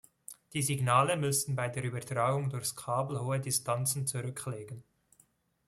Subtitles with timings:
[0.53, 4.83] Die Signale müssen bei der Übertragung durchs Kabel hohe Distanzen zurücklegen.